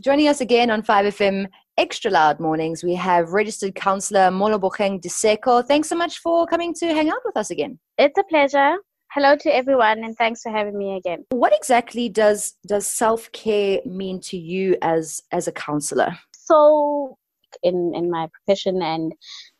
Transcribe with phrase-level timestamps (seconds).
[0.00, 5.66] Joining us again on 5FM Extra Loud Mornings, we have registered counsellor Molobokeng Diseko.
[5.66, 7.80] Thanks so much for coming to hang out with us again.
[7.98, 8.76] It's a pleasure.
[9.10, 11.24] Hello to everyone, and thanks for having me again.
[11.30, 16.16] What exactly does does self care mean to you as as a counsellor?
[16.30, 17.18] So,
[17.64, 19.12] in in my profession and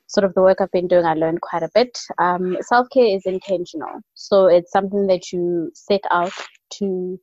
[0.07, 1.98] sort of the work I've been doing, I learned quite a bit.
[2.18, 6.32] Um, self care is intentional, so it's something that you set out
[6.75, 7.18] to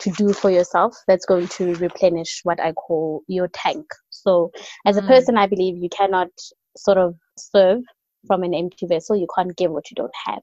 [0.00, 3.86] to do for yourself that's going to replenish what I call your tank.
[4.10, 4.50] So,
[4.84, 5.08] as a mm.
[5.08, 6.28] person, I believe you cannot
[6.76, 7.80] sort of serve
[8.26, 9.16] from an empty vessel.
[9.16, 10.42] You can't give what you don't have.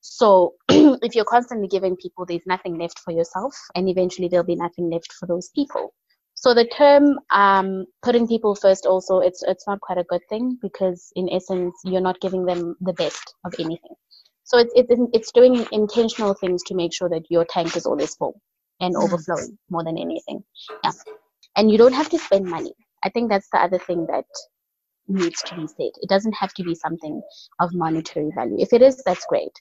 [0.00, 4.56] So, if you're constantly giving people, there's nothing left for yourself, and eventually there'll be
[4.56, 5.92] nothing left for those people.
[6.34, 10.58] So the term um, putting people first also it's it's not quite a good thing
[10.60, 13.94] because in essence you're not giving them the best of anything.
[14.42, 18.16] So it's it's it's doing intentional things to make sure that your tank is always
[18.16, 18.40] full
[18.82, 19.02] and mm.
[19.02, 20.44] overflowing more than anything.
[20.84, 20.90] Yeah.
[21.56, 22.74] And you don't have to spend money.
[23.04, 24.26] I think that's the other thing that
[25.08, 25.92] needs to be said.
[26.02, 27.22] It doesn't have to be something
[27.60, 28.56] of monetary value.
[28.58, 29.52] If it is, that's great.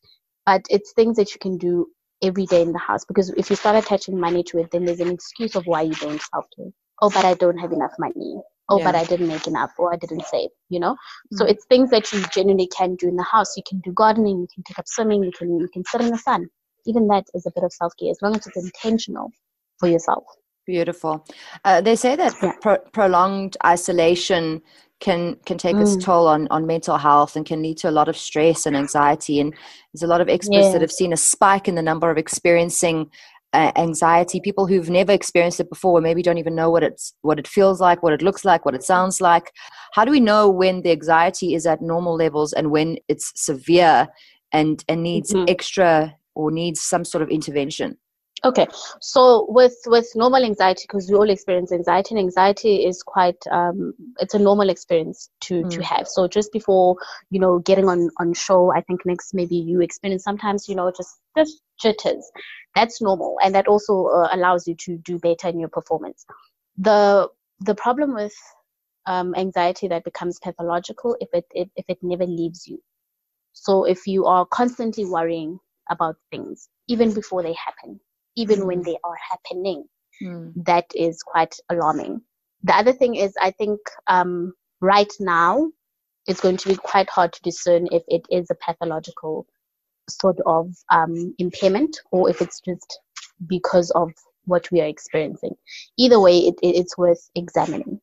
[0.45, 1.87] But it's things that you can do
[2.23, 4.99] every day in the house because if you start attaching money to it, then there's
[4.99, 6.71] an excuse of why you don't self care.
[7.01, 8.41] Oh, but I don't have enough money.
[8.69, 8.85] Oh, yeah.
[8.85, 10.93] but I didn't make enough or I didn't save, you know?
[10.93, 11.37] Mm-hmm.
[11.37, 13.57] So it's things that you genuinely can do in the house.
[13.57, 16.09] You can do gardening, you can take up swimming, you can you can sit in
[16.09, 16.47] the sun
[16.85, 19.31] even that is a bit of self care as long as it's intentional
[19.79, 20.23] for yourself.
[20.67, 21.25] Beautiful.
[21.65, 22.53] Uh, they say that yeah.
[22.61, 24.61] pro- prolonged isolation
[24.99, 25.81] can can take mm.
[25.81, 28.77] its toll on on mental health and can lead to a lot of stress and
[28.77, 29.39] anxiety.
[29.39, 29.53] And
[29.91, 30.71] there's a lot of experts yeah.
[30.71, 33.09] that have seen a spike in the number of experiencing
[33.53, 34.39] uh, anxiety.
[34.39, 37.47] People who've never experienced it before, or maybe don't even know what it's what it
[37.47, 39.51] feels like, what it looks like, what it sounds like.
[39.93, 44.07] How do we know when the anxiety is at normal levels and when it's severe
[44.53, 45.45] and and needs mm-hmm.
[45.47, 47.97] extra or needs some sort of intervention?
[48.43, 48.65] Okay,
[49.01, 53.93] so with with normal anxiety, because we all experience anxiety, and anxiety is quite um,
[54.19, 55.69] it's a normal experience to mm.
[55.69, 56.07] to have.
[56.07, 56.95] So just before
[57.29, 60.91] you know getting on on show, I think next maybe you experience sometimes you know
[60.95, 62.31] just just jitters.
[62.73, 66.25] That's normal, and that also uh, allows you to do better in your performance.
[66.77, 67.29] The
[67.59, 68.33] the problem with
[69.05, 72.81] um, anxiety that becomes pathological if it, it if it never leaves you.
[73.53, 75.59] So if you are constantly worrying
[75.91, 77.99] about things, even before they happen,
[78.35, 79.85] even when they are happening.
[80.21, 80.53] Mm.
[80.65, 82.21] That is quite alarming.
[82.63, 85.71] The other thing is, I think um, right now
[86.27, 89.47] it's going to be quite hard to discern if it is a pathological
[90.09, 92.99] sort of um, impairment or if it's just
[93.47, 94.11] because of
[94.45, 95.55] what we are experiencing.
[95.97, 97.99] Either way, it, it, it's worth examining.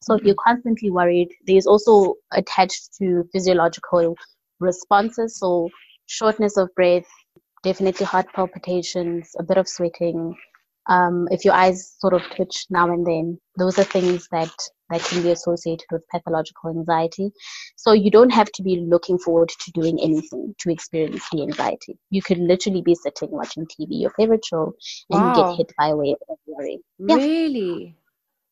[0.00, 4.16] So if you're constantly worried, there's also attached to physiological
[4.60, 5.38] responses.
[5.38, 5.70] So
[6.14, 7.06] shortness of breath,
[7.62, 10.36] definitely heart palpitations, a bit of sweating.
[10.86, 14.52] Um, if your eyes sort of twitch now and then, those are things that
[14.90, 17.30] that can be associated with pathological anxiety.
[17.76, 21.98] So you don't have to be looking forward to doing anything to experience the anxiety.
[22.10, 24.74] You could literally be sitting watching TV, your favorite show,
[25.10, 25.34] and wow.
[25.34, 26.80] get hit by a wave of worry.
[26.98, 27.16] Yeah.
[27.16, 27.96] Really?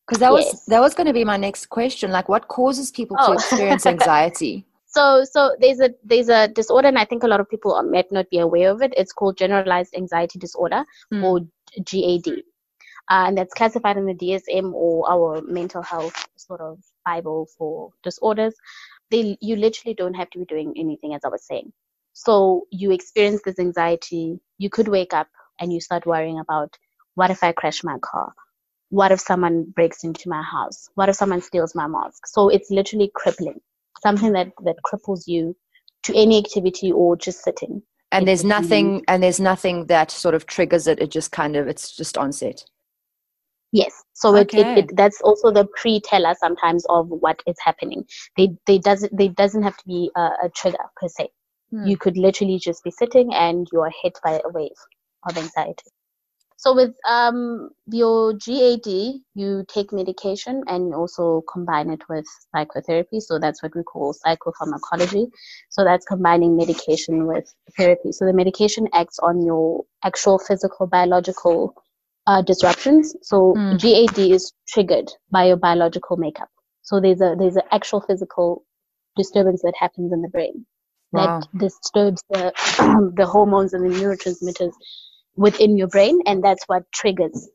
[0.07, 0.53] Because that yes.
[0.53, 2.11] was that was going to be my next question.
[2.11, 3.27] Like, what causes people oh.
[3.27, 4.67] to experience anxiety?
[4.93, 8.13] So so there's a there's a disorder and i think a lot of people might
[8.13, 8.93] not be aware of it.
[8.97, 11.23] It's called generalized anxiety disorder mm.
[11.25, 11.41] or
[11.85, 12.29] gad
[13.11, 17.91] uh, and that's classified in the dsm or our mental health sort of bible for
[18.03, 18.55] disorders.
[19.11, 21.73] They you literally don't have to be doing anything as i was saying.
[22.13, 25.29] So you experience this anxiety you could wake up
[25.59, 26.77] and you start worrying about
[27.15, 28.33] what if i crash my car?
[28.91, 30.91] What if someone breaks into my house?
[30.97, 32.27] What if someone steals my mask?
[32.27, 33.61] So it's literally crippling
[34.03, 35.57] something that that cripples you
[36.05, 37.83] to any activity or just sitting.
[38.11, 41.01] And there's nothing and there's nothing that sort of triggers it.
[41.01, 42.65] It just kind of it's just onset
[43.73, 44.05] yes.
[44.13, 44.61] So okay.
[44.61, 48.05] it, it, it, that's also the pre-teller sometimes of what is happening.
[48.37, 51.29] They they doesn't they doesn't have to be a, a trigger per se.
[51.73, 51.87] Hmm.
[51.87, 54.71] you could literally just be sitting and you are hit by a wave
[55.27, 55.91] of anxiety
[56.63, 58.87] so with um, your GAD,
[59.35, 62.25] you take medication and you also combine it with
[62.55, 63.19] psychotherapy.
[63.19, 65.27] So that's what we call psychopharmacology.
[65.71, 68.13] So that's combining medication with therapy.
[68.13, 71.75] So the medication acts on your actual physical biological
[72.29, 73.17] uh, disruptions.
[73.23, 73.81] So mm.
[73.81, 76.49] GAD is triggered by your biological makeup.
[76.83, 78.63] So there's a there's an actual physical
[79.17, 80.65] disturbance that happens in the brain
[81.11, 81.41] wow.
[81.41, 82.53] that disturbs the
[83.17, 84.75] the hormones and the neurotransmitters
[85.37, 87.49] within your brain and that's what triggers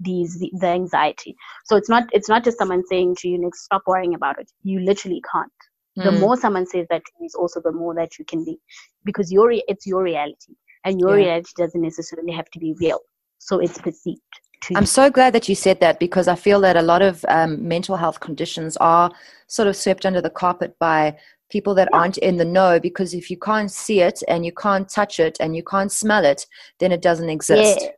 [0.00, 1.34] these the, anxiety
[1.64, 4.50] so it's not it's not just someone saying to you next stop worrying about it
[4.62, 5.50] you literally can't
[5.98, 6.04] mm.
[6.04, 6.20] the hmm.
[6.20, 8.58] more someone says that to you is also the more that you can be
[9.04, 11.26] because your it's your reality and your yeah.
[11.26, 13.00] reality doesn't necessarily have to be real
[13.38, 14.20] so it's perceived
[14.74, 17.68] I'm so glad that you said that because I feel that a lot of um,
[17.68, 19.12] mental health conditions are
[19.46, 21.16] sort of swept under the carpet by
[21.50, 21.98] people that yeah.
[21.98, 25.36] aren't in the know because if you can't see it and you can't touch it
[25.40, 26.46] and you can't smell it,
[26.80, 27.80] then it doesn't exist.
[27.80, 27.88] Yeah.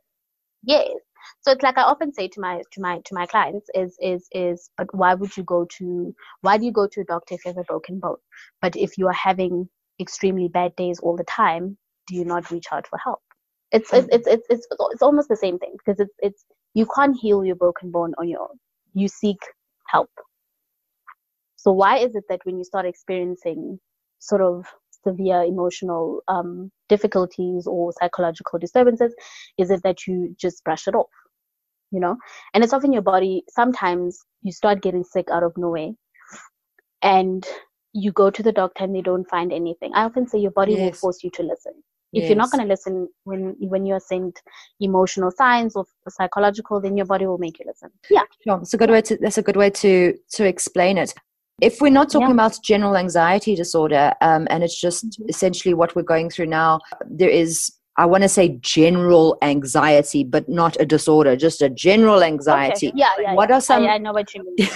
[0.63, 0.97] Yes.
[1.41, 4.27] So it's like I often say to my to my to my clients is is
[4.33, 7.45] is but why would you go to why do you go to a doctor if
[7.45, 8.17] you have a broken bone?
[8.61, 9.69] But if you are having
[10.01, 13.21] extremely bad days all the time, do you not reach out for help?
[13.71, 17.17] It's it's it's it's it's, it's almost the same thing because it's it's you can't
[17.17, 18.59] heal your broken bone on your own.
[18.93, 19.39] You seek
[19.87, 20.09] help.
[21.61, 23.79] So why is it that when you start experiencing
[24.19, 24.65] sort of
[25.03, 29.13] severe emotional um, difficulties or psychological disturbances,
[29.57, 31.09] is it that you just brush it off?
[31.91, 32.15] You know,
[32.53, 33.43] and it's often your body.
[33.49, 35.89] Sometimes you start getting sick out of nowhere,
[37.01, 37.45] and
[37.91, 39.91] you go to the doctor and they don't find anything.
[39.95, 40.81] I often say your body yes.
[40.81, 41.73] will force you to listen
[42.13, 42.29] if yes.
[42.29, 44.41] you're not going to listen when when you're sent
[44.79, 48.57] emotional signs or psychological then your body will make you listen yeah sure.
[48.57, 51.13] that's a good way to that's a good way to to explain it
[51.61, 52.33] if we're not talking yeah.
[52.33, 55.29] about general anxiety disorder um, and it's just mm-hmm.
[55.29, 56.79] essentially what we're going through now
[57.09, 62.23] there is I want to say general anxiety, but not a disorder, just a general
[62.23, 62.87] anxiety.
[62.87, 62.97] Okay.
[62.97, 63.33] Yeah, yeah.
[63.33, 63.57] What yeah.
[63.57, 63.83] are some?
[63.83, 64.69] I, I know what you mean.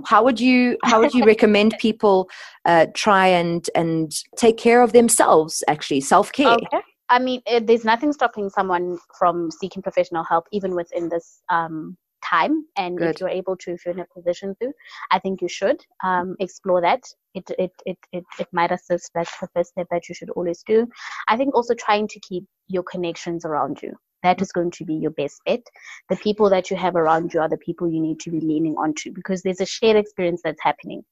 [0.06, 2.30] how would you How would you recommend people
[2.64, 5.62] uh, try and and take care of themselves?
[5.68, 6.48] Actually, self care.
[6.48, 6.80] Okay.
[7.10, 11.98] I mean, it, there's nothing stopping someone from seeking professional help, even within this um,
[12.32, 13.14] time and Good.
[13.14, 14.72] if you're able to if you're in a position to
[15.10, 17.02] i think you should um, explore that.
[17.34, 20.62] It, it it, it it might assist that's the first step that you should always
[20.66, 20.86] do.
[21.28, 23.94] I think also trying to keep your connections around you.
[24.22, 25.62] That is going to be your best bet.
[26.08, 28.76] The people that you have around you are the people you need to be leaning
[28.76, 31.02] onto because there's a shared experience that's happening.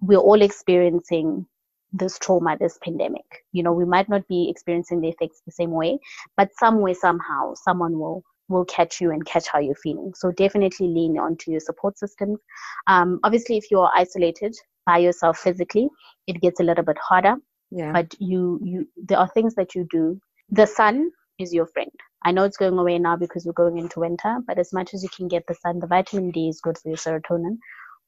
[0.00, 1.46] We're all experiencing
[1.92, 3.26] this trauma, this pandemic.
[3.52, 5.98] You know, we might not be experiencing the effects the same way,
[6.36, 10.12] but somewhere, somehow, someone will will catch you and catch how you're feeling.
[10.16, 12.38] So definitely lean onto your support systems.
[12.86, 14.54] Um, obviously, if you're isolated
[14.84, 15.88] by yourself physically,
[16.26, 17.36] it gets a little bit harder.
[17.70, 17.92] Yeah.
[17.92, 20.20] But you, you, there are things that you do.
[20.50, 21.90] The sun is your friend.
[22.24, 25.02] I know it's going away now because we're going into winter, but as much as
[25.02, 27.58] you can get the sun, the vitamin D is good for your serotonin,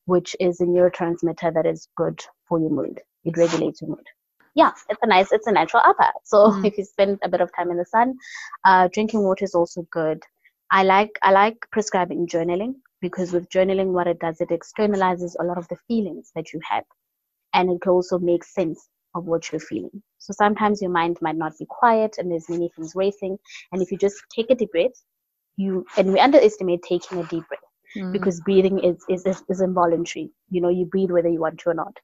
[0.07, 3.01] which is a neurotransmitter that is good for your mood.
[3.25, 4.07] It regulates your mood
[4.59, 6.11] yeah, it's a nice, it's a natural upper.
[6.25, 6.67] So mm.
[6.67, 8.15] if you spend a bit of time in the sun,
[8.65, 10.21] uh, drinking water is also good.
[10.73, 15.45] I like I like prescribing journaling because with journaling, what it does, it externalizes a
[15.45, 16.83] lot of the feelings that you have,
[17.55, 20.03] and it also make sense of what you're feeling.
[20.19, 23.39] So sometimes your mind might not be quiet and there's many things racing,
[23.71, 24.99] and if you just take a deep breath,
[25.57, 27.61] you and we underestimate taking a deep breath.
[27.97, 28.13] Mm.
[28.13, 31.75] because breathing is, is is involuntary you know you breathe whether you want to or
[31.75, 31.97] not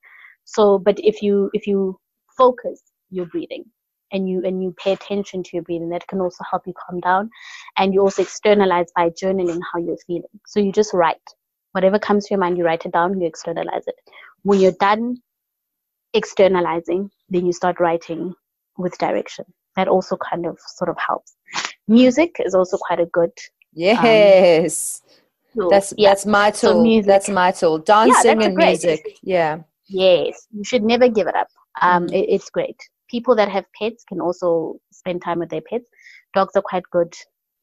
[0.44, 2.00] so but if you if you
[2.36, 3.64] focus your breathing
[4.12, 5.90] and you and you pay attention to your breathing.
[5.90, 7.30] That can also help you calm down
[7.78, 10.40] and you also externalize by journaling how you're feeling.
[10.46, 11.16] So you just write.
[11.72, 13.96] Whatever comes to your mind you write it down you externalize it.
[14.42, 15.16] When you're done
[16.14, 18.34] externalizing then you start writing
[18.78, 19.44] with direction.
[19.76, 21.34] That also kind of sort of helps.
[21.88, 23.32] Music is also quite a good
[23.72, 25.02] yes.
[25.58, 26.10] um, that's yeah.
[26.10, 26.84] that's my tool.
[26.84, 27.78] so that's my tool.
[27.78, 29.18] Dancing yeah, and music.
[29.22, 29.58] Yeah.
[29.88, 30.46] Yes.
[30.52, 31.48] You should never give it up
[31.82, 32.14] um, mm-hmm.
[32.14, 32.76] it, it's great.
[33.10, 35.88] People that have pets can also spend time with their pets.
[36.34, 37.14] Dogs are quite good.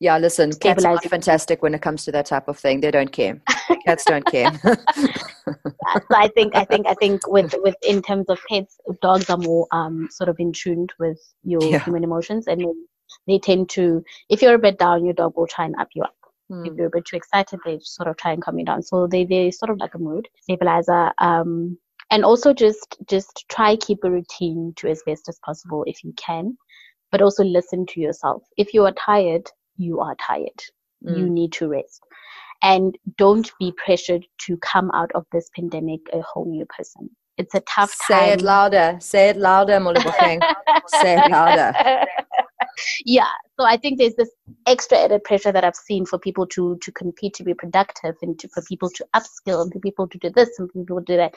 [0.01, 2.81] Yeah, listen, cats are fantastic when it comes to that type of thing.
[2.81, 3.39] They don't care.
[3.85, 4.51] Cats don't care.
[4.63, 4.73] so
[6.09, 9.68] I think, I think, I think, with with in terms of pets, dogs are more
[9.71, 11.83] um, sort of in tune with your yeah.
[11.83, 12.65] human emotions, and
[13.27, 14.03] they tend to.
[14.27, 16.15] If you're a bit down, your dog will try and up you up.
[16.51, 16.68] Mm.
[16.68, 18.81] If you're a bit too excited, they sort of try and calm you down.
[18.81, 21.11] So they they sort of like a mood stabilizer.
[21.19, 21.77] Um,
[22.11, 26.13] and also just just try keep a routine to as best as possible if you
[26.18, 26.56] can
[27.11, 28.41] but also listen to yourself.
[28.56, 30.61] If you are tired you are tired.
[31.03, 31.18] Mm.
[31.18, 32.03] you need to rest.
[32.61, 37.09] And don't be pressured to come out of this pandemic a whole new person.
[37.37, 38.97] It's a tough time say it louder.
[38.99, 39.80] Say it louder
[40.87, 42.06] say it louder.
[43.06, 43.27] Yeah.
[43.59, 44.31] So i think there's this
[44.65, 48.39] extra added pressure that i've seen for people to to compete to be productive and
[48.39, 51.18] to, for people to upskill and for people to do this and people to do
[51.18, 51.35] that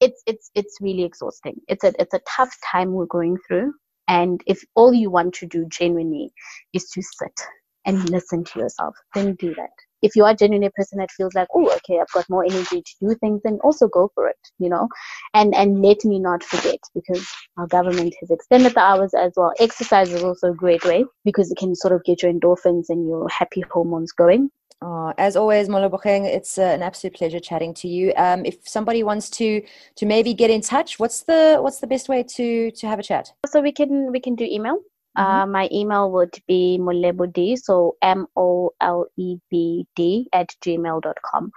[0.00, 1.60] it's it's it's really exhausting.
[1.68, 3.74] It's a it's a tough time we're going through,
[4.08, 6.32] and if all you want to do genuinely
[6.72, 7.40] is to sit
[7.86, 9.70] and listen to yourself, then do that.
[10.02, 12.82] If you are genuinely a person that feels like, oh, okay, I've got more energy
[12.82, 14.88] to do things, then also go for it, you know.
[15.32, 17.26] And and let me not forget because
[17.56, 19.52] our government has extended the hours as well.
[19.58, 23.08] Exercise is also a great way because it can sort of get your endorphins and
[23.08, 24.50] your happy hormones going.
[24.82, 28.12] Oh, as always, Molebokeng, it's uh, an absolute pleasure chatting to you.
[28.16, 29.62] Um, if somebody wants to
[29.96, 33.02] to maybe get in touch, what's the what's the best way to to have a
[33.02, 33.32] chat?
[33.46, 34.76] So we can we can do email.
[35.16, 35.22] Mm-hmm.
[35.22, 41.52] Uh, my email would be molebud, so M O L E B D at gmail.com.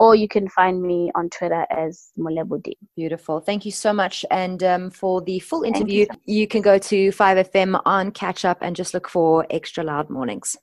[0.00, 2.74] Or you can find me on Twitter as molebudi.
[2.94, 3.40] Beautiful.
[3.40, 4.24] Thank you so much.
[4.30, 8.58] And um, for the full interview, you, you can go to 5FM on Catch Up
[8.60, 10.56] and just look for Extra Loud Mornings.